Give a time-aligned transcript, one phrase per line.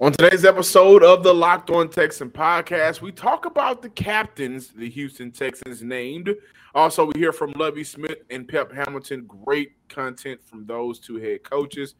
[0.00, 4.88] On today's episode of the Locked On Texan podcast, we talk about the captains the
[4.88, 6.36] Houston Texans named.
[6.72, 9.26] Also, we hear from Lovie Smith and Pep Hamilton.
[9.44, 11.96] Great content from those two head coaches.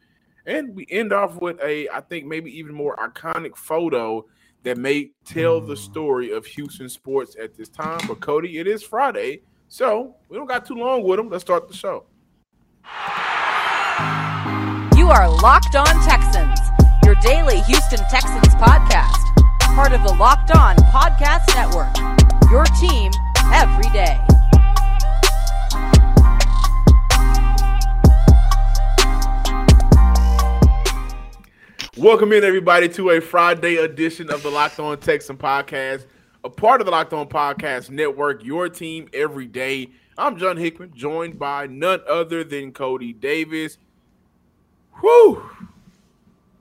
[0.47, 4.25] And we end off with a, I think, maybe even more iconic photo
[4.63, 7.99] that may tell the story of Houston sports at this time.
[8.07, 11.31] But Coty, it is Friday, so we don't got too long with them.
[11.31, 12.07] Let's start the show.
[14.97, 16.58] You are Locked On Texans
[17.21, 19.35] daily Houston Texans podcast,
[19.75, 21.93] part of the Locked On Podcast Network.
[22.49, 23.11] Your team
[23.53, 24.21] every day.
[31.97, 36.07] Welcome in, everybody, to a Friday edition of the Locked On Texan podcast,
[36.45, 39.91] a part of the Locked On Podcast Network, your team every day.
[40.17, 43.77] I'm John Hickman, joined by none other than Coty Davis.
[45.01, 45.43] Whew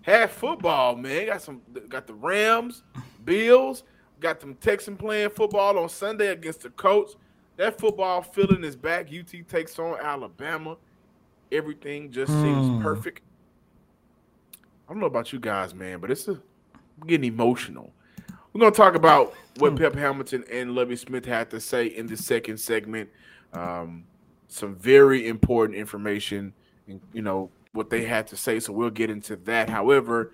[0.07, 1.27] half football, man.
[1.27, 2.83] Got some got the Rams,
[3.23, 3.83] Bills,
[4.19, 7.17] got them Texan playing football on Sunday against the Colts.
[7.57, 9.07] That football feeling is back.
[9.07, 10.77] UT takes on Alabama.
[11.51, 12.41] Everything just hmm.
[12.41, 13.21] seems perfect.
[14.87, 17.91] I don't know about you guys, man, but it's a, I'm getting emotional.
[18.53, 19.77] We're gonna talk about what hmm.
[19.77, 23.09] Pep Hamilton and Lovie Smith had to say in the second segment.
[23.53, 24.05] Um,
[24.47, 26.53] some very important information,
[26.87, 29.69] and you know, what they had to say, so we'll get into that.
[29.69, 30.33] However,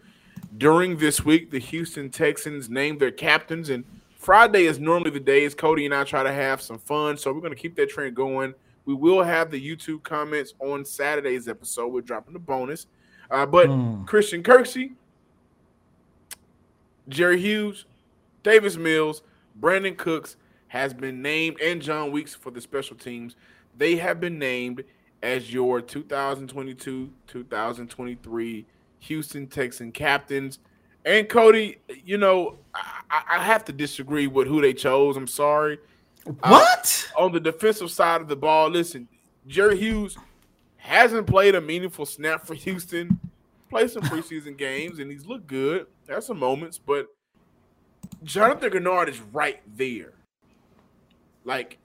[0.57, 3.83] during this week, the Houston Texans named their captains, and
[4.17, 7.41] Friday is normally the days Coty and I try to have some fun, so we're
[7.41, 8.53] going to keep that trend going.
[8.85, 11.87] We will have the YouTube comments on Saturday's episode.
[11.87, 12.87] We're dropping the bonus.
[13.29, 14.05] Uh, but mm.
[14.05, 14.93] Christian Kirksey,
[17.09, 17.85] Jerry Hughes,
[18.43, 19.23] Davis Mills,
[19.59, 20.35] Brandin Cooks
[20.67, 23.35] has been named, and Jon Weeks for the special teams.
[23.77, 24.83] They have been named
[25.23, 28.65] as your 2022 2023
[28.99, 30.59] Houston Texan captains.
[31.05, 35.17] And Coty, you know, I, I, have to disagree with who they chose.
[35.17, 35.79] I'm sorry.
[36.39, 37.09] What?
[37.17, 39.07] Uh, on the defensive side of the ball, listen,
[39.47, 40.17] Jerry Hughes
[40.77, 43.19] hasn't played a meaningful snap for Houston.
[43.69, 45.87] Played some preseason games and he's looked good.
[46.05, 47.07] There's some moments, but
[48.23, 50.13] Jonathan Greenard is right there.
[51.43, 51.79] Like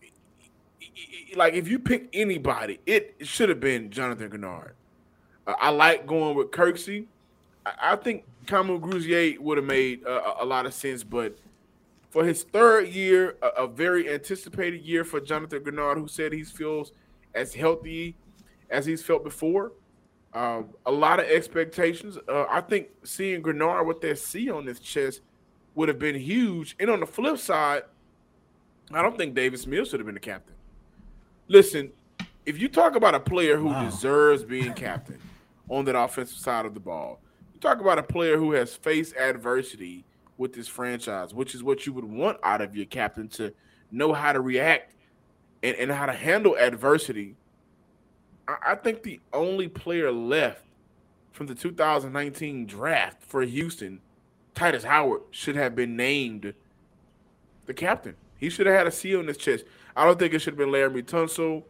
[1.37, 4.73] like if you pick anybody, it should have been Jonathan Greenard.
[5.47, 7.07] Uh, I like going with Kirksey.
[7.65, 11.37] I, I think Kamu Grugier would have made uh, a lot of sense, but
[12.11, 16.43] for his third year, a, a, very anticipated year for Jonathan Greenard, who said he
[16.43, 16.93] feels
[17.35, 18.17] as healthy
[18.71, 19.73] as he's felt before.
[20.33, 22.19] Um, a lot of expectations.
[22.29, 25.21] Uh, I think seeing Greenard with that C on his chest
[25.75, 26.77] would have been huge.
[26.81, 27.83] And on the flip side,
[28.93, 30.55] I don't think Davis Mills should have been the captain.
[31.49, 31.91] Listen,
[32.45, 33.85] if you talk about a player who wow.
[33.85, 35.19] deserves being captain
[35.69, 37.21] on that offensive side of the ball,
[37.55, 40.05] you talk about a player who has faced adversity
[40.37, 43.53] with this franchise, which is what you would want out of your captain to
[43.91, 44.95] know how to react
[45.63, 47.35] and, and how to handle adversity.
[48.47, 50.65] I, I think the only player left
[51.33, 54.01] from the 2019 draft for Houston,
[54.55, 56.53] Tytus Howard, should have been named
[57.65, 58.17] the captain.
[58.37, 59.65] He should have had a seal in his chest.
[59.99, 61.65] I don't think it should have been Laremy Tunsil.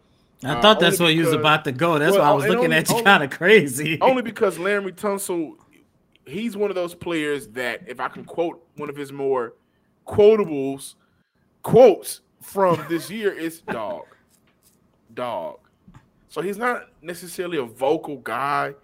[0.44, 1.98] I uh, thought that's where he was about to go.
[1.98, 3.98] That's well, why I was looking only, at you kind of crazy.
[4.00, 5.54] Only because Laremy Tunsil,
[6.26, 9.54] he's one of those players that, if I can quote one of his more
[10.06, 10.94] quotables,
[11.62, 14.04] quotes from this year, is dog.
[15.14, 15.58] dog.
[16.28, 18.74] So he's not necessarily a vocal guy.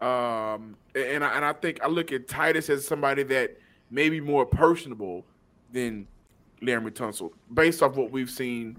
[0.00, 3.56] Um, and I, and I think I look at Tytus as somebody that
[3.90, 5.24] may be more personable
[5.70, 6.08] than
[6.62, 8.78] Laremy Tunsil based off what we've seen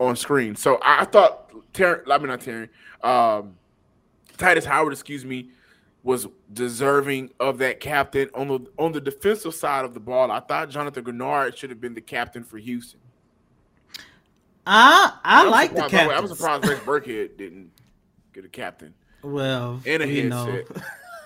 [0.00, 0.56] on screen.
[0.56, 2.68] So I thought Terry, I mean not Terry,
[3.02, 3.54] um,
[4.36, 5.50] Tytus Howard, excuse me,
[6.02, 10.30] was deserving of that captain on the on the defensive side of the ball.
[10.30, 13.00] I thought Jonathan Greenard should have been the captain for Houston.
[14.66, 16.10] I I like the captain.
[16.10, 17.70] I was surprised Rex Burkhead didn't
[18.32, 18.94] get a captain.
[19.22, 20.66] Well, and a headset.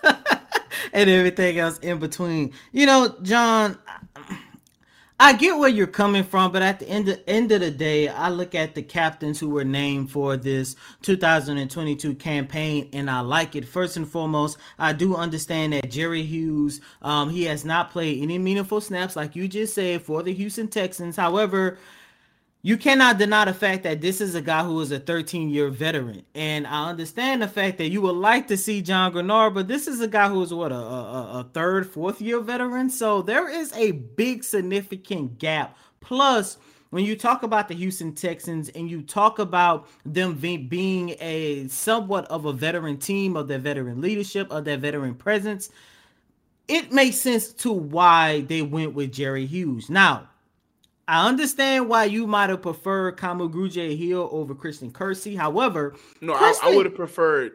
[0.92, 2.52] and everything else in between.
[2.72, 3.78] You know, John,
[5.18, 8.06] I get where you're coming from, but at the end of, end of the day,
[8.06, 13.56] I look at the captains who were named for this 2022 campaign, and I like
[13.56, 13.66] it.
[13.66, 18.36] First and foremost, I do understand that Jerry Hughes, um, he has not played any
[18.36, 21.16] meaningful snaps, like you just said, for the Houston Texans.
[21.16, 21.78] However,
[22.66, 25.68] you cannot deny the fact that this is a guy who is a 13 year
[25.68, 26.24] veteran.
[26.34, 29.86] And I understand the fact that you would like to see John Greenard, but this
[29.86, 32.90] is a guy who is what a, a, a third, fourth year veteran.
[32.90, 35.78] So there is a big significant gap.
[36.00, 36.58] Plus,
[36.90, 42.24] when you talk about the Houston Texans and you talk about them being a somewhat
[42.24, 45.70] of a veteran team, of their veteran leadership, of their veteran presence,
[46.66, 49.88] it makes sense to why they went with Jerry Hughes.
[49.88, 50.30] Now,
[51.08, 55.36] I understand why you might have preferred Kamu Grugier-Hill over Christian Kirksey.
[55.36, 57.52] However, no, Christian, I, I would have preferred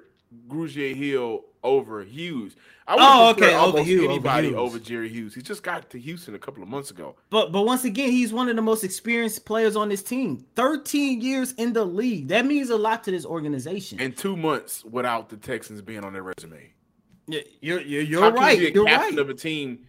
[0.48, 2.56] Grugier-Hill over Hughes.
[2.88, 4.58] I would Oh, have okay, over almost over anybody Hughes.
[4.58, 5.36] over Jerry Hughes.
[5.36, 7.16] He just got to Houston a couple of months ago.
[7.30, 10.46] But but once again, he's one of the most experienced players on this team.
[10.56, 12.30] 13 years in the league.
[12.30, 14.00] That means a lot to this organization.
[14.02, 16.72] And two months without the Texans being on their resume.
[17.28, 18.58] Yeah, you're you're, you're How can right.
[18.60, 19.20] you be a You're captain right.
[19.20, 19.86] of a team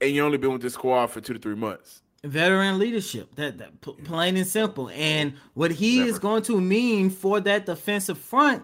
[0.00, 2.02] and you only been with this squad for two to three months?
[2.24, 3.34] Veteran leadership.
[3.36, 4.90] That, that p- plain and simple.
[4.90, 8.62] And what he is going to mean for that defensive front,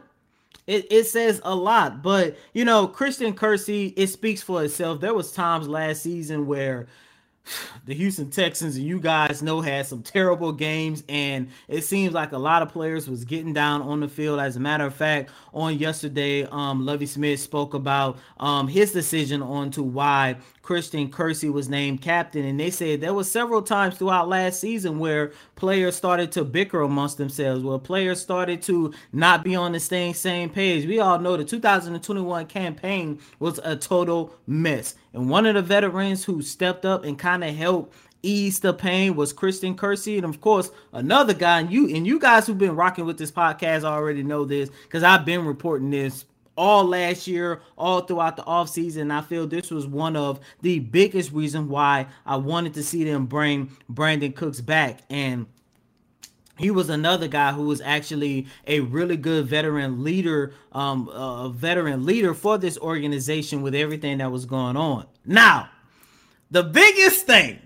[0.66, 2.02] it, it says a lot.
[2.02, 5.00] But you know, Christian Kirksey, it speaks for itself.
[5.00, 6.86] There was times last season where
[7.86, 12.32] the Houston Texans and you guys know had some terrible games and it seems like
[12.32, 14.40] a lot of players was getting down on the field.
[14.40, 19.42] As a matter of fact on yesterday um Lovie Smith spoke about um his decision
[19.42, 23.96] on to why Christian Kirksey was named captain and they said there was several times
[23.96, 29.42] throughout last season where players started to bicker amongst themselves where players started to not
[29.42, 30.86] be on the same same page.
[30.86, 36.24] We all know the 2021 campaign was a total mess and one of the veterans
[36.24, 37.92] who stepped up and kind of helped
[38.22, 40.16] ease the pain was Christian Kirksey.
[40.16, 43.32] And of course, another guy, and you and you guys who've been rocking with this
[43.32, 46.24] podcast already know this because I've been reporting this
[46.56, 49.12] all last year, all throughout the offseason.
[49.12, 53.26] I feel this was one of the biggest reasons why I wanted to see them
[53.26, 55.00] bring Brandin Cooks back.
[55.10, 55.46] And
[56.58, 62.04] he was another guy who was actually a really good veteran leader, um, a veteran
[62.04, 65.06] leader for this organization with everything that was going on.
[65.24, 65.70] Now,
[66.50, 67.60] the biggest thing,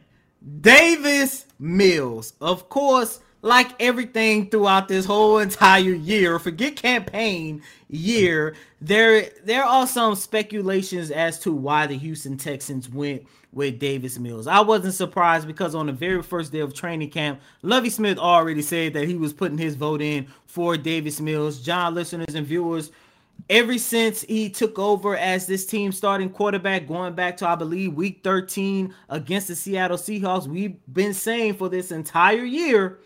[0.60, 9.30] Davis Mills, of course, like everything throughout this whole entire year, forget campaign year, there
[9.44, 14.46] there are some speculations as to why the Houston Texans went with Davis Mills.
[14.46, 18.62] I wasn't surprised because on the very first day of training camp, Lovie Smith already
[18.62, 21.60] said that he was putting his vote in for Davis Mills.
[21.60, 22.90] John listeners and viewers,
[23.50, 27.94] ever since he took over as this team starting quarterback, going back to I believe
[27.94, 32.98] week 13 against the Seattle Seahawks, we've been saying for this entire year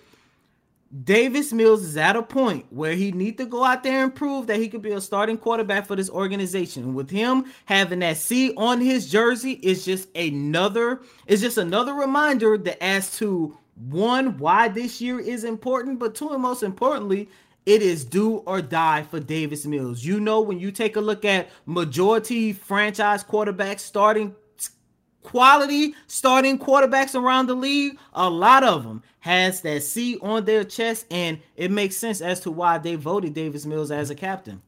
[1.05, 4.47] Davis Mills is at a point where he need to go out there and prove
[4.47, 6.95] that he could be a starting quarterback for this organization.
[6.95, 12.57] With him having that C on his jersey is just another is just another reminder
[12.57, 17.29] that as to one why this year is important, but two and most importantly,
[17.67, 20.05] it is do or die for Davis Mills.
[20.05, 24.35] You know when you take a look at majority franchise quarterbacks starting
[25.27, 30.63] quality starting quarterbacks around the league, a lot of them has that C on their
[30.63, 34.63] chest, and it makes sense as to why they voted Davis Mills as a captain.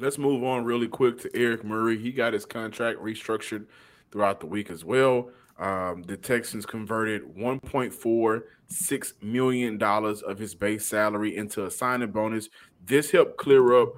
[0.00, 1.96] Let's move on really quick to Eric Murray.
[1.96, 3.66] He got his contract restructured
[4.10, 5.30] throughout the week as well.
[5.60, 12.48] Um, the Texans converted $1.46 million of his base salary into a signing bonus.
[12.84, 13.94] This helped clear up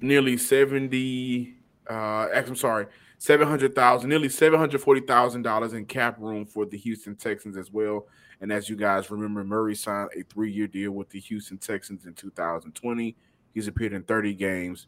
[0.00, 1.54] nearly 70,
[1.90, 2.86] uh, I'm sorry,
[3.18, 8.06] 700,000, nearly $740,000 in cap room for the Houston Texans as well.
[8.40, 12.04] And as you guys remember, Murray signed a three year deal with the Houston Texans
[12.06, 13.16] in 2020.
[13.54, 14.86] He's appeared in 30 games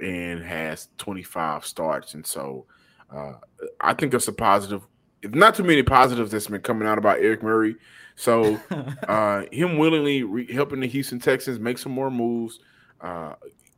[0.00, 2.14] and has 25 starts.
[2.14, 2.66] And so
[3.10, 3.34] uh,
[3.80, 4.82] I think that's a positive.
[5.20, 7.74] If not too many positives that's been coming out about Eric Murray.
[8.14, 8.60] So
[9.08, 12.60] uh, him willingly re- helping the Houston Texans make some more moves,
[13.00, 13.34] uh,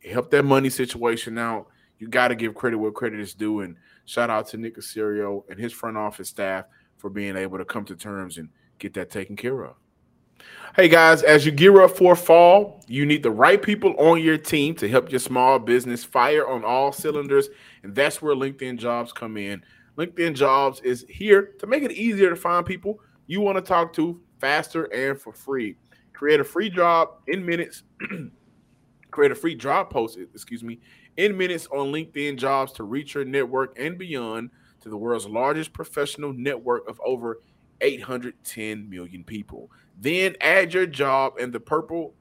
[0.07, 1.67] help that money situation out.
[2.01, 3.59] You got to give credit where credit is due.
[3.59, 6.65] And shout out to Nick Caserio and his front office staff
[6.97, 9.75] for being able to come to terms and get that taken care of.
[10.75, 14.39] Hey guys, as you gear up for fall, you need the right people on your
[14.39, 17.49] team to help your small business fire on all cylinders.
[17.83, 19.61] And that's where LinkedIn Jobs come in.
[19.95, 23.93] LinkedIn Jobs is here to make it easier to find people you want to talk
[23.93, 25.75] to faster and for free.
[26.13, 27.83] Create a free job in minutes.
[29.11, 30.79] create a free job post, excuse me,
[31.17, 34.49] in minutes on LinkedIn Jobs to reach your network and beyond
[34.81, 37.41] to the world's largest professional network of over
[37.81, 39.69] 810 million people.
[39.99, 42.13] Then add your job and the purple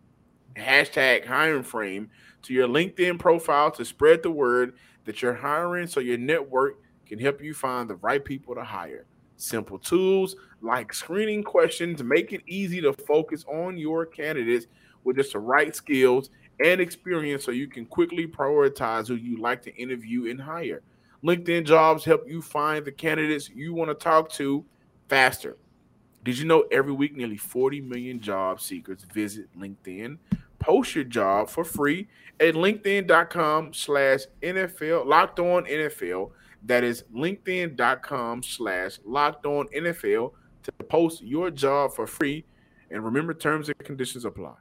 [0.56, 2.10] hashtag hiring frame
[2.42, 7.18] to your LinkedIn profile to spread the word that you're hiring so your network can
[7.18, 9.06] help you find the right people to hire.
[9.36, 14.66] Simple tools like screening questions make it easy to focus on your candidates
[15.04, 16.30] with just the right skills
[16.62, 20.82] and experience so you can quickly prioritize who you like to interview and hire.
[21.24, 24.64] LinkedIn jobs help you find the candidates you want to talk to
[25.08, 25.56] faster.
[26.24, 30.18] Did you know every week nearly 40 million job seekers visit LinkedIn?
[30.58, 36.30] Post your job for free at linkedin.com slash NFL locked on NFL.
[36.64, 42.44] That is linkedin.com slash locked on NFL to post your job for free.
[42.90, 44.54] And remember, terms and conditions apply.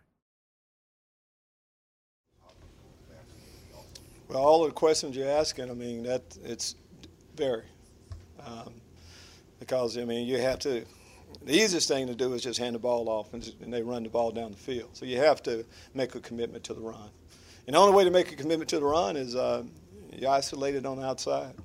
[4.29, 6.75] Well, all the questions you're asking, I mean, that it's
[7.35, 7.63] very.
[8.45, 8.73] Um,
[9.59, 10.85] because, I mean, you have to,
[11.43, 14.03] the easiest thing to do is just hand the ball off and, and they run
[14.03, 14.91] the ball down the field.
[14.93, 17.09] So you have to make a commitment to the run.
[17.65, 19.63] And the only way to make a commitment to the run is uh,
[20.15, 21.55] you're isolated on the outside.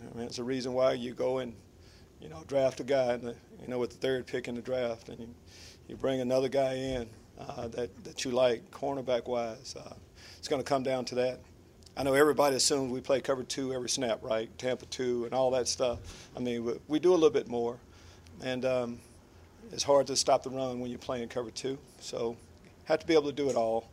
[0.00, 1.54] I mean, it's the reason why you go and,
[2.20, 5.10] you know, draft a guy, the, you know, with the third pick in the draft,
[5.10, 5.28] and you,
[5.86, 7.08] you bring another guy in
[7.38, 9.76] uh, that, that you like, cornerback wise.
[9.78, 9.94] Uh,
[10.38, 11.38] it's going to come down to that.
[11.96, 14.50] I know everybody assumes we play cover two every snap, right?
[14.58, 16.00] Tampa two and all that stuff.
[16.36, 17.78] I mean, we, we do a little bit more,
[18.42, 18.98] and um,
[19.70, 21.78] it's hard to stop the run when you're playing cover two.
[22.00, 22.36] So,
[22.86, 23.88] have to be able to do it all.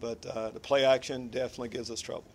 [0.00, 2.31] But uh, the play action definitely gives us trouble.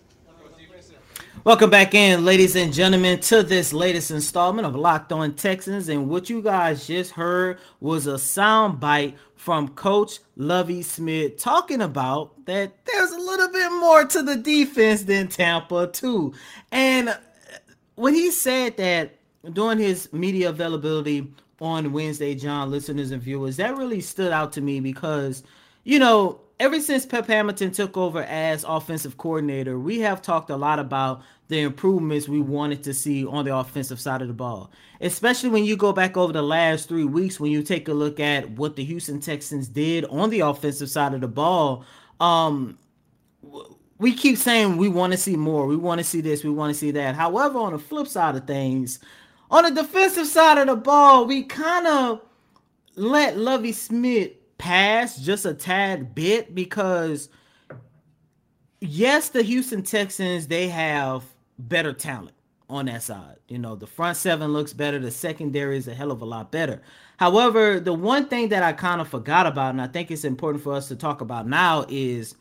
[1.44, 5.88] Welcome back in, ladies and gentlemen, to this latest installment of Locked On Texans.
[5.88, 11.82] And what you guys just heard was a sound bite from Coach Lovie Smith talking
[11.82, 16.34] about that there's a little bit more to the defense than Tampa, too.
[16.72, 17.18] And
[17.96, 19.16] when he said that
[19.54, 24.62] during his media availability on Wednesday, John, listeners and viewers, that really stood out to
[24.62, 25.44] me because,
[25.86, 30.56] you know, ever since Pep Hamilton took over as offensive coordinator, we have talked a
[30.56, 34.72] lot about the improvements we wanted to see on the offensive side of the ball.
[35.00, 38.20] Especially when you go back over the last three weeks, when you take a look
[38.20, 41.86] at what the Houston Texans did on the offensive side of the ball.
[42.20, 42.78] Um,
[44.00, 46.74] we keep saying we want to see more, we want to see this, we want
[46.74, 47.16] to see that.
[47.16, 49.00] However, on the flip side of things,
[49.50, 52.22] on the defensive side of the ball, we kind of
[52.96, 57.30] let Lovie Smith pass just a tad bit because
[58.80, 61.24] yes, the Houston Texans they have
[61.60, 62.36] better talent
[62.70, 63.38] on that side.
[63.48, 66.52] You know, the front seven looks better, the secondary is a hell of a lot
[66.52, 66.82] better.
[67.18, 70.64] However, the one thing that I kind of forgot about, and I think it's important
[70.64, 72.36] for us to talk about now, is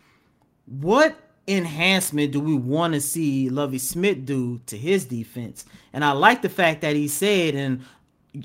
[0.67, 1.17] what
[1.49, 5.65] enhancement do we want to see Lovie Smith do to his defense?
[5.93, 7.85] And I like the fact that he said, and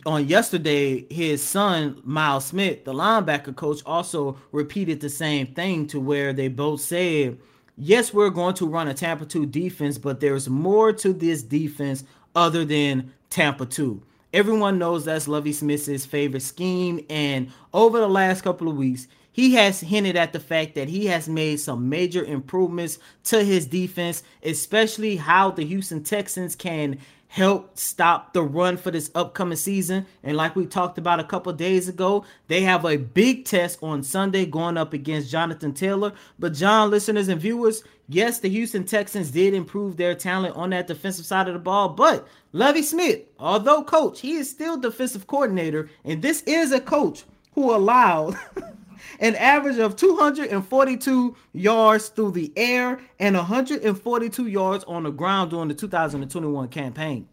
[0.05, 5.99] on yesterday, his son Miles Smith, the linebacker coach, also repeated the same thing to
[5.99, 7.37] where they both said,
[7.77, 12.03] "Yes, we're going to run a Tampa 2 defense, but there's more to this defense
[12.35, 14.01] other than Tampa 2."
[14.33, 19.53] Everyone knows that's Lovie Smith's favorite scheme, and over the last couple of weeks, he
[19.55, 24.23] has hinted at the fact that he has made some major improvements to his defense,
[24.43, 26.97] especially how the Houston Texans can
[27.31, 30.05] help stop the run for this upcoming season.
[30.21, 34.03] And like we talked about a couple days ago, they have a big test on
[34.03, 36.11] Sunday going up against Jonathan Taylor.
[36.37, 40.87] But John, listeners and viewers, yes, the Houston Texans did improve their talent on that
[40.87, 45.89] defensive side of the ball, but Lovie Smith, although coach, he is still defensive coordinator,
[46.03, 47.23] and this is a coach
[47.53, 48.37] who allowed
[49.19, 55.67] an average of 242 yards through the air and 142 yards on the ground during
[55.67, 57.27] the 2021 campaign.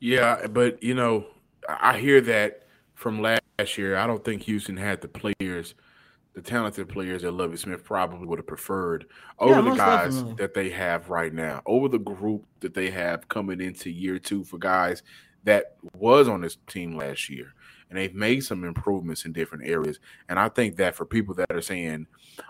[0.00, 1.26] Yeah, but you know,
[1.68, 2.64] I hear that
[2.94, 3.42] from last
[3.76, 3.96] year.
[3.96, 5.74] I don't think Houston had the players,
[6.34, 9.06] the talented players that Lovie Smith probably would have preferred
[9.38, 10.34] over yeah, the guys definitely.
[10.34, 14.44] that they have right now, over the group that they have coming into year two
[14.44, 15.02] for guys
[15.44, 17.54] that was on this team last year
[17.88, 19.98] and they've made some improvements in different areas.
[20.28, 22.06] And I think that for people that are saying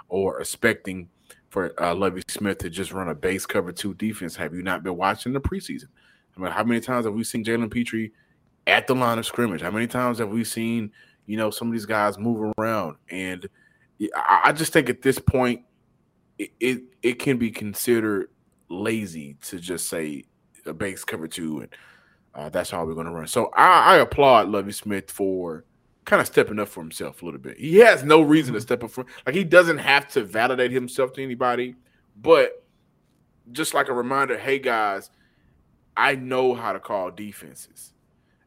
[0.09, 1.09] or expecting
[1.49, 4.83] for uh, Lovie Smith to just run a base cover two defense, have you not
[4.83, 5.88] been watching the preseason?
[6.37, 8.11] I mean, how many times have we seen Jalen Pitre
[8.66, 9.62] at the line of scrimmage?
[9.62, 10.92] How many times have we seen,
[11.26, 12.97] you know, some of these guys move around?
[13.11, 13.49] And
[14.14, 15.62] I just think at this point,
[16.38, 18.30] it, it, it can be considered
[18.68, 20.25] lazy to just say
[20.66, 21.75] a base cover two and
[22.38, 23.26] uh, that's how we're going to run.
[23.26, 25.64] So I, I applaud Lovie Smith for
[26.04, 27.59] kind of stepping up for himself a little bit.
[27.59, 31.12] He has no reason to step up for like he doesn't have to validate himself
[31.14, 31.75] to anybody,
[32.16, 32.64] but
[33.50, 35.11] just like a reminder, hey guys,
[35.97, 37.92] I know how to call defenses.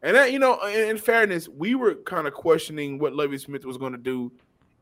[0.02, 3.66] And that, you know, in, in fairness, we were kind of questioning what Lovie Smith
[3.66, 4.32] was going to do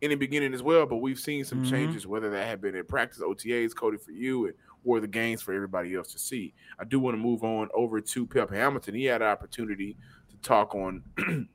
[0.02, 1.72] in the beginning as well, but we've seen some mm-hmm.
[1.72, 4.54] changes, whether that had been in practice, OTAs, Coty for you, and
[4.98, 6.54] or the games for everybody else to see.
[6.80, 8.96] I do want to move on over to Pep Hamilton.
[8.96, 9.98] He had an opportunity
[10.30, 11.04] to talk on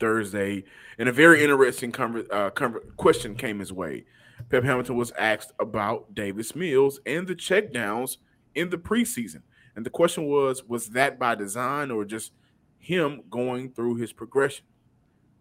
[0.00, 0.64] Thursday,
[0.98, 1.94] and a very interesting
[2.30, 2.50] uh,
[2.96, 4.04] question came his way.
[4.48, 8.16] Pep Hamilton was asked about Davis Mills and the checkdowns
[8.54, 9.42] in the preseason.
[9.76, 12.32] And the question was, was that by design or just
[12.78, 14.64] him going through his progression?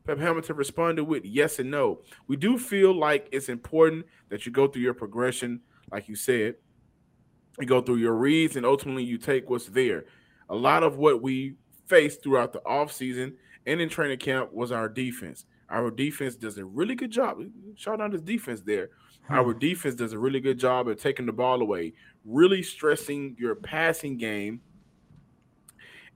[0.06, 2.02] Pep Hamilton responded with yes and no.
[2.28, 5.62] We do feel like it's important that you go through your progression,
[5.92, 6.56] like you said,
[7.60, 10.06] you go through your reads and ultimately you take what's there.
[10.50, 11.56] a lot of what we
[11.88, 13.34] faced throughout the offseason
[13.66, 15.46] and in training camp was our defense.
[15.70, 17.42] Our defense does a really good job.
[17.76, 18.90] Shout out his defense there.
[19.28, 19.34] Hmm.
[19.36, 21.94] Our defense does a really good job of taking the ball away,
[22.26, 24.62] really stressing your passing game.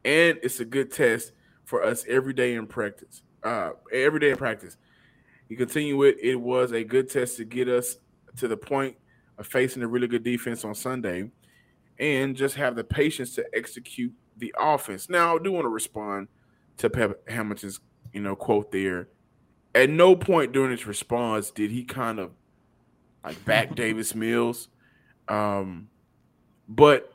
[0.04, 1.32] And it's a good test
[1.66, 3.24] for us every day in practice.
[3.44, 4.78] Uh, every day in practice.
[5.48, 7.98] You continue with it was a good test to get us
[8.38, 8.98] to the point
[9.38, 11.30] of facing a really good defense on Sunday
[12.00, 15.10] and just have the patience to execute the offense.
[15.10, 16.28] Now, I do want to respond
[16.78, 17.80] to Pep Hamilton's,
[18.14, 19.10] you know, quote there.
[19.74, 22.32] At no point during his response did he kind of
[23.24, 24.70] like back Davis Mills.
[25.28, 25.90] Um,
[26.68, 27.12] but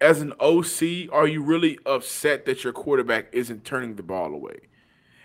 [0.00, 4.56] as an OC, are you really upset that your quarterback isn't turning the ball away?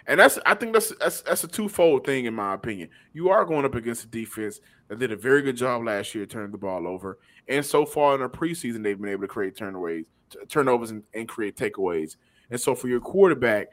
[0.06, 2.90] And that's I think that's that's that's a twofold thing in my opinion.
[3.12, 6.26] You are going up against a defense that did a very good job last year
[6.26, 9.56] turning the ball over, and so far in the preseason they've been able to create
[9.56, 10.06] turnaways,
[10.50, 12.16] turnovers, and, and create takeaways.
[12.50, 13.68] And so for your quarterback,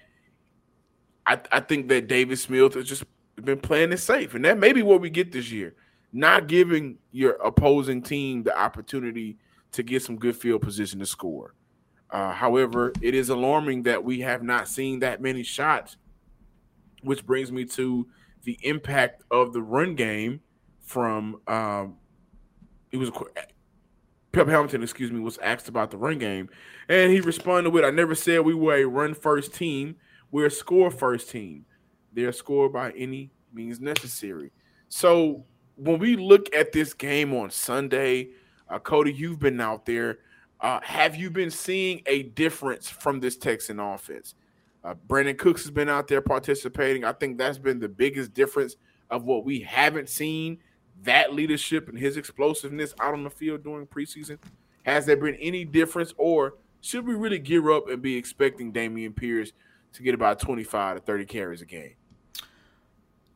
[1.27, 3.05] I, I think that David Smith has just
[3.37, 5.75] been playing it safe, and that may be what we get this year.
[6.13, 9.37] Not giving your opposing team the opportunity
[9.73, 11.55] to get some good field position to score.
[12.11, 15.97] Uh, however, it is alarming that we have not seen that many shots,
[17.03, 18.07] which brings me to
[18.45, 20.41] the impact of the run game
[20.85, 21.97] from um,
[22.93, 23.11] it was
[24.33, 26.49] Pep Hamilton, excuse me, was asked about the run game,
[26.89, 29.97] and he responded with, "I never said we were a run first team.
[30.31, 31.65] We're a score first team.
[32.13, 34.53] They're scored by any means necessary."
[34.89, 35.45] So
[35.77, 38.31] when we look at this game on Sunday,
[38.69, 40.19] uh, Coty, you've been out there.
[40.61, 44.35] Uh, have you been seeing a difference from this Texan offense?
[44.83, 47.05] Uh, Brandin Cooks has been out there participating.
[47.05, 48.77] I think that's been the biggest difference
[49.11, 50.59] of what we haven't seen
[51.05, 54.39] that leadership and his explosiveness out on the field during preseason?
[54.85, 59.17] Has there been any difference, or should we really gear up and be expecting Dameon
[59.17, 59.53] Pierce
[59.95, 61.95] to get about 25 to 30 carries a game?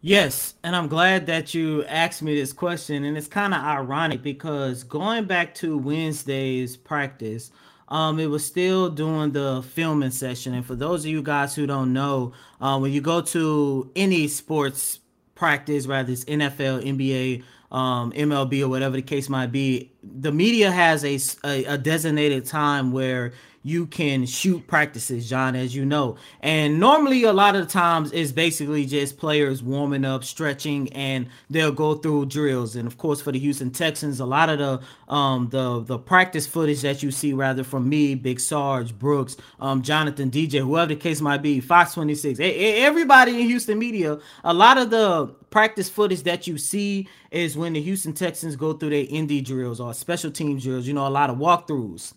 [0.00, 3.04] Yes, and I'm glad that you asked me this question.
[3.04, 7.50] And it's kind of ironic because going back to Wednesday's practice,
[7.88, 10.54] um, it was still doing the filming session.
[10.54, 14.28] And for those of you guys who don't know, uh, when you go to any
[14.28, 15.00] sports
[15.34, 20.70] practice, whether it's NFL, NBA, um, MLB, or whatever the case might be, the media
[20.70, 23.32] has a, a, a designated time where
[23.68, 26.16] you can shoot practices, John, as you know.
[26.40, 31.72] And normally, a lot of times, it's basically just players warming up, stretching, and they'll
[31.72, 32.76] go through drills.
[32.76, 36.46] And of course, for the Houston Texans, a lot of the um, the the practice
[36.46, 40.96] footage that you see, rather from me, Big Sarge, Brooks, um, Jonathan, DJ, whoever the
[40.96, 46.22] case might be, Fox 26, everybody in Houston media, a lot of the practice footage
[46.22, 50.30] that you see is when the Houston Texans go through their indie drills or special
[50.30, 50.86] team drills.
[50.86, 52.14] You know, a lot of walkthroughs.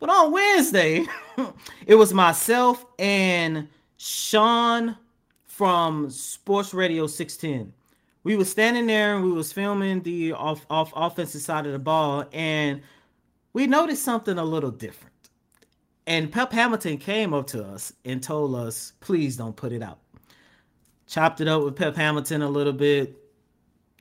[0.00, 1.04] But on Wednesday,
[1.86, 4.96] it was myself and Sean
[5.46, 7.72] from Sports Radio 610.
[8.24, 11.78] We was standing there and we was filming the off, off offensive side of the
[11.78, 12.80] ball, and
[13.52, 15.10] we noticed something a little different.
[16.06, 19.98] And Pep Hamilton came up to us and told us, please don't put it out.
[21.06, 23.19] Chopped it up with Pep Hamilton a little bit,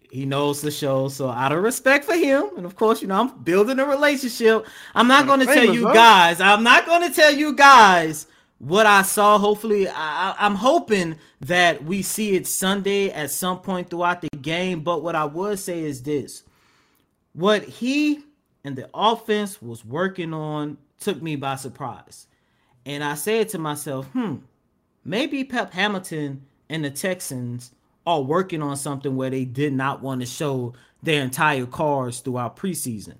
[0.09, 1.07] he knows the show.
[1.07, 4.65] So out of respect for him, and of course, you know, I'm building a relationship.
[4.95, 5.93] I'm not going to tell you huh?
[5.93, 6.41] guys.
[6.41, 9.37] I'm not going to tell you guys what I saw.
[9.37, 14.81] Hopefully, I, I'm hoping that we see it Sunday at some point throughout the game.
[14.81, 16.43] But what I would say is this:
[17.33, 18.23] what he
[18.63, 22.27] and the offense was working on took me by surprise,
[22.85, 24.37] and I said to myself, "Hmm,
[25.05, 27.71] maybe Pep Hamilton and the Texans."
[28.05, 32.57] Are working on something where they did not want to show their entire cars throughout
[32.57, 33.15] preseason.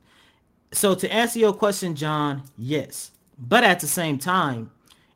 [0.72, 3.12] So to answer your question, John, yes.
[3.38, 4.72] But at the same time,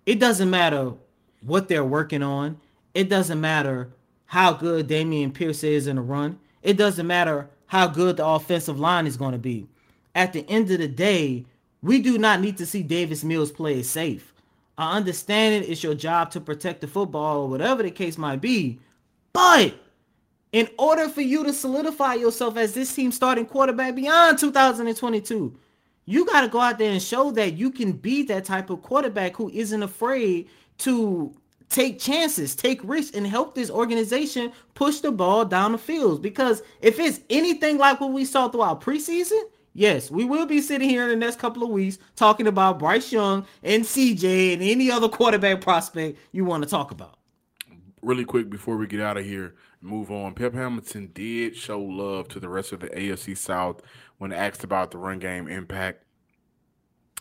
[0.06, 0.93] it doesn't matter
[1.41, 2.60] what they're working on.
[2.93, 3.89] It doesn't matter
[4.26, 6.39] how good Dameon Pierce is in a run.
[6.62, 9.67] It doesn't matter how good the offensive line is going to be.
[10.15, 11.45] At the end of the day,
[11.82, 14.34] we do not need to see Davis Mills play it safe.
[14.78, 15.69] I understand it.
[15.69, 18.80] It's your job to protect the football or whatever the case might be.
[19.34, 19.76] But
[20.52, 25.58] in order for you to solidify yourself as this team starting quarterback beyond 2022,
[26.06, 28.84] you got to go out there and show that you can be that type of
[28.84, 31.34] quarterback who isn't afraid to
[31.69, 36.22] take chances, take risks, and help this organization push the ball down the field.
[36.22, 39.41] Because if it's anything like what we saw throughout preseason,
[39.74, 43.12] yes, we will be sitting here in the next couple of weeks talking about Bryce
[43.12, 47.17] Young and CJ and any other quarterback prospect you want to talk about
[48.03, 50.33] really quick before we get out of here, move on.
[50.33, 53.81] Pep Hamilton did show love to the rest of the AFC South
[54.17, 56.03] when asked about the run game impact.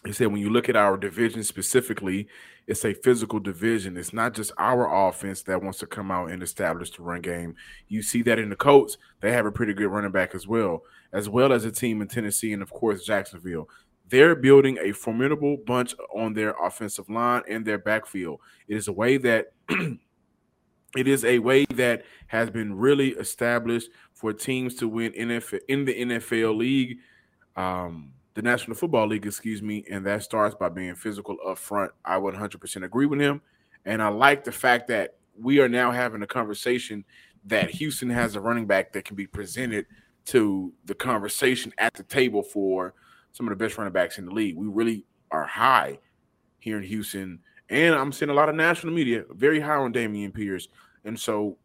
[0.04, 2.28] he said when you look at our division specifically,
[2.66, 3.96] it's a physical division.
[3.96, 7.56] It's not just our offense that wants to come out and establish the run game.
[7.88, 10.82] You see that in the Colts; they have a pretty good running back as well,
[11.12, 13.68] as well as a team in Tennessee and of course Jacksonville.
[14.08, 18.40] They're building a formidable bunch on their offensive line and their backfield.
[18.68, 19.52] It is a way that
[20.96, 25.84] it is a way that has been really established for teams to win NFL in
[25.84, 26.98] the NFL league.
[27.56, 31.92] Um, the National Football League, excuse me, and that starts by being physical up front.
[32.04, 33.42] I would 100% agree with him.
[33.84, 37.04] And I like the fact that we are now having a conversation
[37.44, 39.86] that Houston has a running back that can be presented
[40.26, 42.94] to the conversation at the table for
[43.32, 44.56] some of the best running backs in the league.
[44.56, 45.98] We really are high
[46.58, 47.40] here in Houston.
[47.68, 50.68] And I'm seeing a lot of national media very high on Dameon Pierce.
[51.04, 51.56] And so,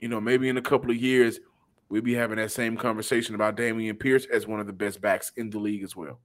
[0.00, 1.40] you know, maybe in a couple of years,
[1.88, 5.32] we'll be having that same conversation about Dameon Pierce as one of the best backs
[5.36, 6.20] in the league as well.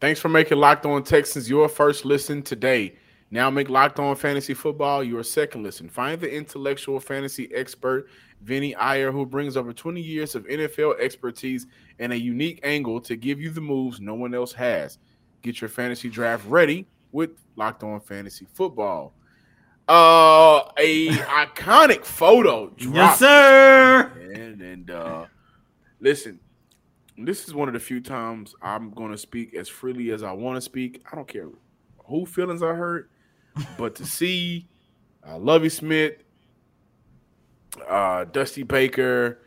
[0.00, 2.96] Thanks for making Locked On Texans your first listen today.
[3.30, 5.88] Now make Locked On Fantasy Football your second listen.
[5.88, 8.08] Find the intellectual fantasy expert,
[8.42, 11.66] Vinny Iyer, who brings over 20 years of NFL expertise
[11.98, 14.98] and a unique angle to give you the moves no one else has.
[15.42, 19.12] Get your fantasy draft ready with Locked On Fantasy Football.
[19.88, 22.68] Uh, a iconic photo.
[22.76, 22.96] Dropped.
[22.96, 24.12] Yes, sir.
[24.34, 25.26] And, and uh,
[26.00, 26.38] listen,
[27.18, 30.32] this is one of the few times I'm going to speak as freely as I
[30.32, 31.02] want to speak.
[31.10, 31.48] I don't care
[32.06, 33.10] who feelings I hurt,
[33.76, 34.68] but to see
[35.26, 36.14] uh, Lovie Smith,
[37.88, 39.40] uh, Dusty Baker,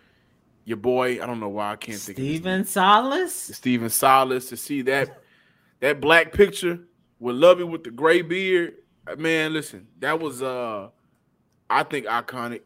[0.66, 3.34] your boy, I don't know why I can't think Stephen of Silas.
[3.34, 5.22] Stephen Silas, to see that
[5.86, 6.80] that black picture
[7.20, 8.74] with Lovie with the gray beard
[9.20, 10.90] man, listen, that was uh
[11.70, 12.62] I think iconic.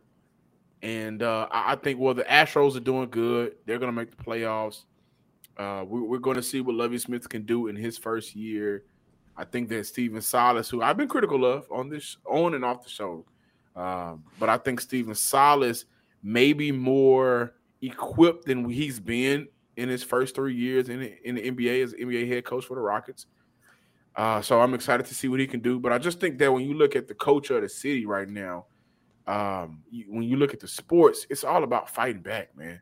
[0.81, 3.55] And uh I think well the Astros are doing good.
[3.65, 4.85] They're gonna make the playoffs.
[5.57, 8.83] Uh we, we're gonna see what Lovie Smith can do in his first year.
[9.35, 12.85] I think that Stephen Silas, who I've been critical of on this on and off
[12.85, 13.25] the show,
[13.75, 15.83] um, but I think Stephen Silas
[16.23, 21.51] may be more equipped than he's been in his first three years in, in the
[21.51, 23.25] NBA as NBA head coach for the Rockets.
[24.15, 25.79] Uh, so I'm excited to see what he can do.
[25.79, 28.27] But I just think that when you look at the culture of the city right
[28.27, 28.65] now,
[29.25, 32.81] um, you, when you look at the sports, it's all about fighting back, man.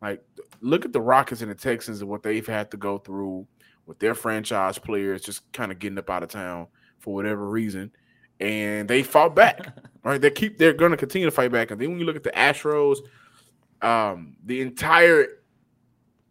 [0.00, 0.22] Like,
[0.60, 3.46] look at the Rockets and the Texans and what they've had to go through
[3.86, 7.90] with their franchise players just kind of getting up out of town for whatever reason,
[8.38, 9.76] and they fought back.
[10.04, 10.20] right?
[10.20, 11.72] They keep they're going to continue to fight back.
[11.72, 12.98] And then when you look at the Astros,
[13.82, 15.26] um, the entire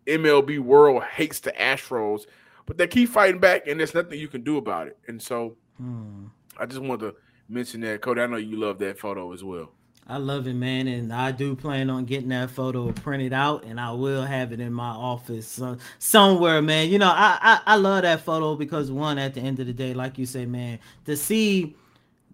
[0.08, 2.26] MLB world hates the Astros
[2.68, 5.00] but they keep fighting back, and there's nothing you can do about it.
[5.08, 6.26] And so, hmm.
[6.58, 7.16] I just wanted to
[7.50, 8.22] mention that, Coty.
[8.22, 9.72] I know you love that photo as well.
[10.10, 13.80] I love it, man, and I do plan on getting that photo printed out, and
[13.80, 16.90] I will have it in my office uh, somewhere, man.
[16.90, 19.74] You know, I, I I love that photo because one, at the end of the
[19.74, 21.76] day, like you say, man, to see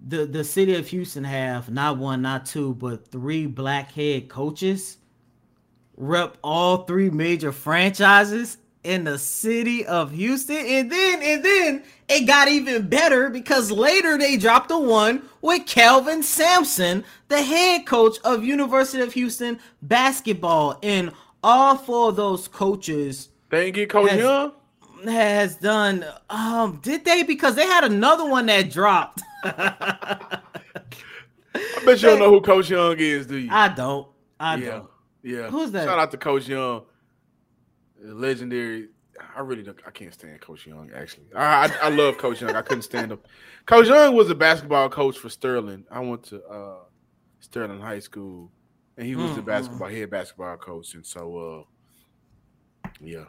[0.08, 4.98] the the city of Houston have not one, not two, but three black head coaches
[5.98, 10.58] rep all three major franchises in the city of Houston.
[10.58, 15.66] And then and then it got even better because later they dropped the one with
[15.66, 20.78] Kelvin Sampson, the head coach of University of Houston basketball.
[20.84, 21.12] And
[21.44, 24.52] all four of those coaches They ain't get Coach has, Young?
[25.06, 29.22] Has done um did they because they had another one that dropped.
[29.44, 30.40] I
[31.86, 33.50] bet you don't know who Coach Young is, do you?
[33.52, 34.08] I don't.
[34.40, 34.70] I yeah.
[34.72, 34.90] don't.
[35.24, 35.50] Yeah.
[35.50, 35.86] Who's that?
[35.86, 36.84] Shout out to Coach Young
[38.04, 38.90] legendary.
[39.36, 39.80] I really don't.
[39.86, 40.92] I can't stand Coach Young.
[40.96, 42.56] Actually, I I, I love Coach Young.
[42.56, 43.20] I couldn't stand him.
[43.66, 45.86] Coach Young was a basketball coach for Sterling.
[45.92, 46.80] I went to uh,
[47.40, 48.52] Sterling High School,
[48.98, 49.98] and he was mm, the basketball mm.
[49.98, 50.96] head basketball coach.
[50.96, 51.66] And so,
[52.86, 53.26] uh, yeah.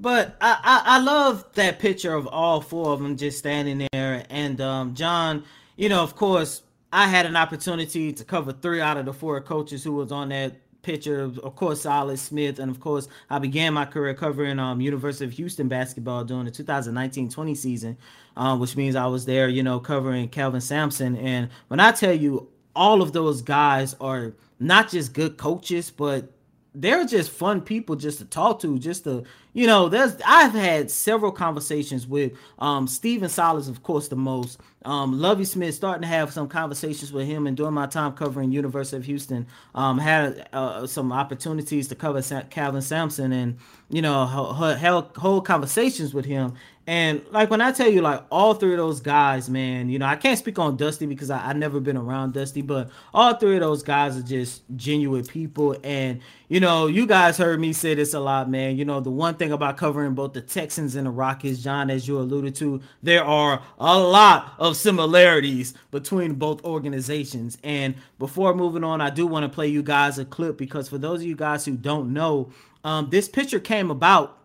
[0.00, 4.24] But I, I, I love that picture of all four of them just standing there.
[4.28, 5.44] And um, John,
[5.76, 9.40] you know, of course, I had an opportunity to cover three out of the four
[9.40, 10.56] coaches who was on that
[10.88, 15.24] of, of course, Silas Smith, and of course, I began my career covering um, University
[15.24, 17.96] of Houston basketball during the 2019-20 season,
[18.36, 21.16] uh, which means I was there, you know, covering Kelvin Sampson.
[21.16, 26.30] And when I tell you, all of those guys are not just good coaches, but
[26.74, 29.88] they're just fun people just to talk to, just to you know.
[29.88, 34.60] There's I've had several conversations with um Stephen Silas, of course, the most.
[34.84, 38.52] Um, Lovie Smith, starting to have some conversations with him, and during my time covering
[38.52, 43.56] University of Houston, um, had uh, some opportunities to cover Sa- Kelvin Sampson, and
[43.88, 44.26] you know,
[44.74, 46.54] held whole conversations with him.
[46.86, 50.04] And like when I tell you, like all three of those guys, man, you know,
[50.04, 53.54] I can't speak on Dusty because I, I never been around Dusty, but all three
[53.54, 55.76] of those guys are just genuine people.
[55.82, 58.76] And you know, you guys heard me say this a lot, man.
[58.76, 62.06] You know, the one thing about covering both the Texans and the Rockets, John, as
[62.06, 67.56] you alluded to, there are a lot of similarities between both organizations.
[67.64, 70.98] And before moving on, I do want to play you guys a clip because for
[70.98, 72.52] those of you guys who don't know,
[72.84, 74.38] um, this picture came about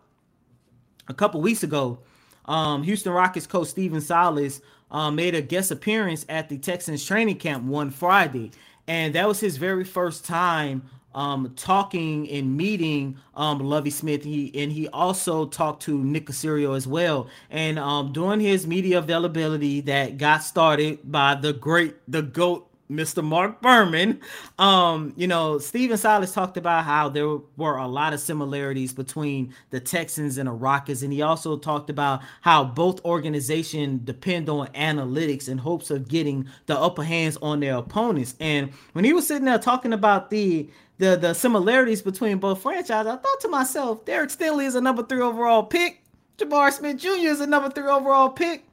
[1.06, 1.98] a couple weeks ago
[2.46, 7.38] um, Houston Rockets coach Stephen Silas uh, made a guest appearance at the Texans training
[7.38, 8.50] camp one Friday,
[8.86, 10.82] and that was his very first time
[11.14, 14.24] um, talking and meeting um, Lovie Smith.
[14.24, 17.28] He and he also talked to Nick Caserio as well.
[17.50, 23.22] And um, during his media availability that got started by the great, the goat Mr.
[23.22, 24.20] Mark Berman.
[24.58, 29.54] Um, you know, Stephen Silas talked about how there were a lot of similarities between
[29.70, 34.66] the Texans and the Rockets, and he also talked about how both organizations depend on
[34.68, 38.34] analytics in hopes of getting the upper hands on their opponents.
[38.40, 43.06] And when he was sitting there talking about the the the similarities between both franchises,
[43.06, 46.02] I thought to myself, Derek Stingley is a number three overall pick.
[46.36, 47.08] Jabari Smith Jr.
[47.08, 48.64] is a number three overall pick.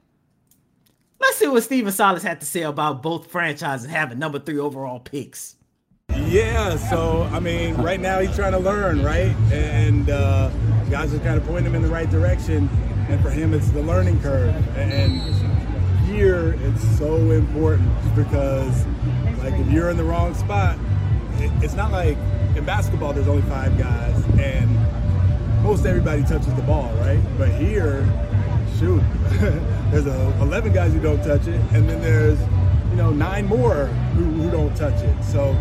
[1.20, 5.00] Let's see what Stephen Silas had to say about both franchises having number three overall
[5.00, 5.56] picks.
[6.10, 9.34] Yeah, so I mean, right now he's trying to learn, right?
[9.52, 10.50] And uh,
[10.90, 12.68] guys are kind of pointing him in the right direction.
[13.08, 14.54] And for him, it's the learning curve.
[14.76, 15.20] And
[16.06, 18.86] here, it's so important because,
[19.38, 20.78] like, if you're in the wrong spot,
[21.62, 22.16] it's not like
[22.56, 24.68] in basketball there's only five guys and
[25.62, 27.20] most everybody touches the ball, right?
[27.36, 28.04] But here,
[28.78, 29.02] shoot,
[29.90, 32.38] there's a, 11 guys who don't touch it, and then there's
[32.90, 35.22] you know nine more who, who don't touch it.
[35.24, 35.52] So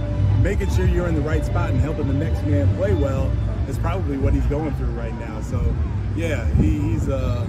[0.42, 3.32] making sure you're in the right spot and helping the next man play well
[3.68, 5.42] is probably what he's going through right now.
[5.42, 5.76] So
[6.16, 7.46] yeah, he, he's uh,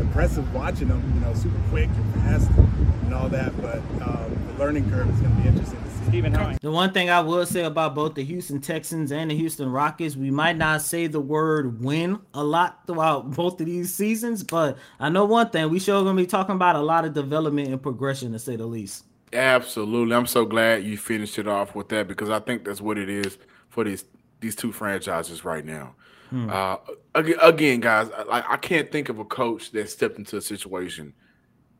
[0.00, 1.02] impressive watching him.
[1.14, 5.20] You know, super quick and fast and all that, but um, the learning curve is
[5.20, 8.60] going to be interesting Stephen The one thing I will say about both the Houston
[8.60, 13.30] Texans and the Houston Rockets, we might not say the word win a lot throughout
[13.30, 16.54] both of these seasons, but I know one thing, we sure are gonna be talking
[16.54, 19.04] about a lot of development and progression to say the least.
[19.32, 20.14] Absolutely.
[20.14, 23.08] I'm so glad you finished it off with that because I think that's what it
[23.08, 23.38] is
[23.68, 24.04] for these
[24.40, 25.94] these two franchises right now.
[26.30, 26.50] Hmm.
[26.50, 26.76] Uh,
[27.14, 31.14] again, guys, like I can't think of a coach that stepped into a situation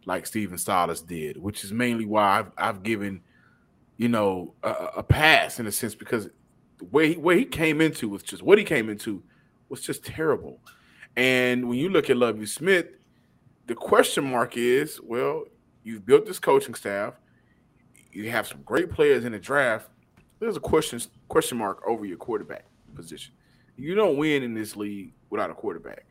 [0.04, 3.22] like Stephen Silas did, which is mainly why I've, I've given
[3.96, 6.28] you know, a, a pass in a sense because
[6.90, 9.22] where he where he came into was just what he came into
[9.68, 10.60] was just terrible.
[11.16, 12.86] And when you look at Lovie Smith,
[13.66, 15.44] the question mark is, well,
[15.84, 17.14] you've built this coaching staff,
[18.12, 19.88] you have some great players in the draft.
[20.38, 23.34] There's a question question mark over your quarterback position.
[23.76, 26.04] You don't win in this league without a quarterback.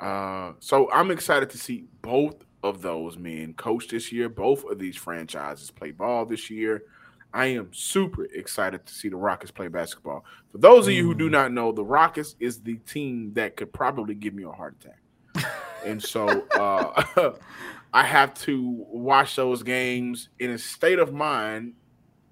[0.00, 4.28] Uh, so I'm excited to see both of those men coach this year.
[4.28, 6.84] Both of these franchises play ball this year.
[7.32, 10.24] I am super excited to see the Rockets play basketball.
[10.50, 11.32] For those of you who do mm.
[11.32, 15.46] not know, the Rockets is the team that could probably give me a heart attack.
[15.84, 17.32] and so uh,
[17.92, 21.74] I have to watch those games in a state of mind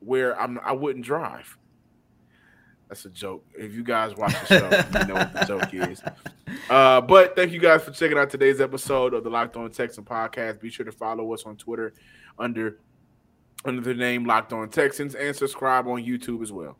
[0.00, 1.56] where I'm I wouldn't drive.
[2.88, 3.44] That's a joke.
[3.58, 6.02] If you guys watch the show, you know what the joke is.
[6.70, 10.04] Uh, but thank you guys for checking out today's episode of the Locked On Texan
[10.04, 10.60] podcast.
[10.60, 11.92] Be sure to follow us on Twitter
[12.38, 12.78] under
[13.66, 16.76] under the name Locked On Texans and subscribe on YouTube as well.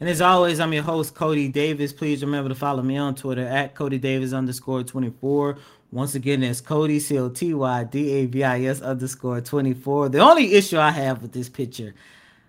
[0.00, 1.92] And as always, I'm your host, Coty Davis.
[1.92, 5.56] Please remember to follow me on Twitter at Coty Davis underscore 24.
[5.92, 10.08] Once again, that's Coty, C O T Y D A V I S underscore 24.
[10.08, 11.94] The only issue I have with this picture,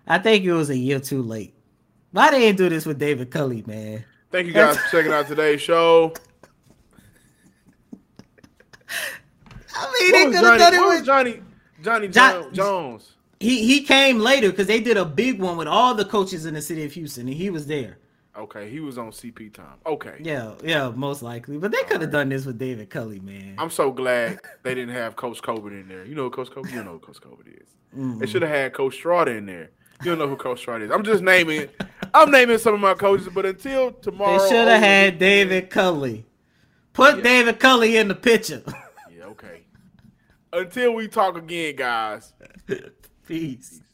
[0.06, 1.54] I think it was a year too late.
[2.10, 4.04] Why they didn't do this with David Culley, man?
[4.32, 6.12] Thank you guys for checking out today's show.
[9.78, 11.42] I mean, they could have done it with Johnny,
[11.82, 13.15] Johnny John, Jones.
[13.38, 16.54] He he came later because they did a big one with all the coaches in
[16.54, 17.98] the city of Houston, and he was there.
[18.36, 19.78] Okay, he was on CP time.
[19.86, 20.16] Okay.
[20.20, 21.56] Yeah, yeah, most likely.
[21.56, 22.20] But they could have right.
[22.20, 23.54] done this with David Culley, man.
[23.58, 26.04] I'm so glad they didn't have Coach Colbert in there.
[26.04, 26.70] You know Coach Colbert?
[26.70, 27.68] You know who Coach Colbert is.
[27.96, 28.18] Mm-hmm.
[28.18, 29.70] They should have had Coach Strada in there.
[30.02, 30.90] You don't know who Coach Strada is.
[30.90, 31.68] I'm just naming
[32.16, 34.38] I'm naming some of my coaches, but until tomorrow.
[34.38, 36.24] They should have had David Culley.
[36.92, 37.22] Put yeah.
[37.22, 38.62] David Culley in the picture.
[39.14, 39.62] yeah, okay.
[40.52, 42.32] Until we talk again, guys.
[43.26, 43.85] Peace.